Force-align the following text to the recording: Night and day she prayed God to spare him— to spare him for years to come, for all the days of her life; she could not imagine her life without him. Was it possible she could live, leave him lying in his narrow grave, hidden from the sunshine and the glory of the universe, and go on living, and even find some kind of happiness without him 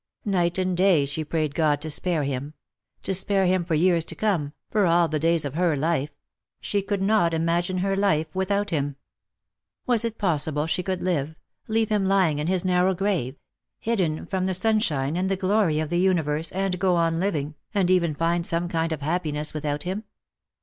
Night 0.25 0.57
and 0.57 0.75
day 0.75 1.05
she 1.05 1.23
prayed 1.23 1.53
God 1.53 1.79
to 1.81 1.91
spare 1.91 2.23
him— 2.23 2.55
to 3.03 3.13
spare 3.13 3.45
him 3.45 3.63
for 3.63 3.75
years 3.75 4.03
to 4.05 4.15
come, 4.15 4.53
for 4.71 4.87
all 4.87 5.07
the 5.07 5.19
days 5.19 5.45
of 5.45 5.53
her 5.53 5.75
life; 5.77 6.09
she 6.59 6.81
could 6.81 7.03
not 7.03 7.35
imagine 7.35 7.77
her 7.77 7.95
life 7.95 8.25
without 8.33 8.71
him. 8.71 8.95
Was 9.85 10.03
it 10.03 10.17
possible 10.17 10.65
she 10.65 10.81
could 10.81 11.03
live, 11.03 11.35
leave 11.67 11.89
him 11.89 12.07
lying 12.07 12.39
in 12.39 12.47
his 12.47 12.65
narrow 12.65 12.95
grave, 12.95 13.35
hidden 13.79 14.25
from 14.25 14.47
the 14.47 14.55
sunshine 14.55 15.15
and 15.15 15.29
the 15.29 15.35
glory 15.37 15.79
of 15.79 15.91
the 15.91 15.99
universe, 15.99 16.51
and 16.51 16.79
go 16.79 16.95
on 16.95 17.19
living, 17.19 17.53
and 17.75 17.91
even 17.91 18.15
find 18.15 18.47
some 18.47 18.67
kind 18.67 18.91
of 18.93 19.01
happiness 19.01 19.53
without 19.53 19.83
him 19.83 20.05